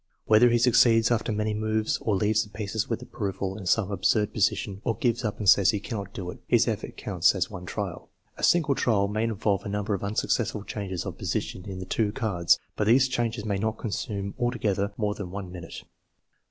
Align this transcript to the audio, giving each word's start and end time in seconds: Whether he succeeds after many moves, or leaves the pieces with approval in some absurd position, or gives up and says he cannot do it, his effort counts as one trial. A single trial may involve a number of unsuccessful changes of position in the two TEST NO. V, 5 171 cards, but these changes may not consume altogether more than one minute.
Whether 0.25 0.49
he 0.49 0.57
succeeds 0.57 1.11
after 1.11 1.31
many 1.31 1.53
moves, 1.53 1.97
or 1.97 2.15
leaves 2.15 2.41
the 2.43 2.49
pieces 2.49 2.89
with 2.89 3.03
approval 3.03 3.55
in 3.55 3.67
some 3.67 3.91
absurd 3.91 4.33
position, 4.33 4.81
or 4.83 4.95
gives 4.97 5.23
up 5.23 5.37
and 5.37 5.47
says 5.47 5.69
he 5.69 5.79
cannot 5.79 6.11
do 6.11 6.31
it, 6.31 6.39
his 6.47 6.67
effort 6.67 6.97
counts 6.97 7.35
as 7.35 7.51
one 7.51 7.67
trial. 7.67 8.09
A 8.35 8.41
single 8.41 8.73
trial 8.73 9.07
may 9.07 9.25
involve 9.25 9.63
a 9.63 9.69
number 9.69 9.93
of 9.93 10.03
unsuccessful 10.03 10.63
changes 10.63 11.05
of 11.05 11.19
position 11.19 11.65
in 11.69 11.77
the 11.77 11.85
two 11.85 12.11
TEST 12.11 12.19
NO. 12.19 12.19
V, 12.19 12.19
5 12.19 12.29
171 12.33 12.39
cards, 12.41 12.59
but 12.75 12.87
these 12.87 13.07
changes 13.07 13.45
may 13.45 13.57
not 13.59 13.77
consume 13.77 14.33
altogether 14.39 14.91
more 14.97 15.13
than 15.13 15.29
one 15.29 15.51
minute. 15.51 15.83